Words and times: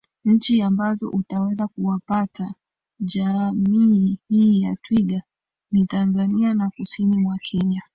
Nchi 0.25 0.61
ambazo 0.61 1.09
utaweza 1.09 1.67
kuwapata 1.67 2.53
jaami 2.99 4.17
hii 4.29 4.61
ya 4.61 4.75
twiga 4.75 5.21
ni 5.71 5.85
Tanzania 5.85 6.53
na 6.53 6.69
Kusini 6.69 7.17
mwa 7.17 7.37
Kenya 7.37 7.81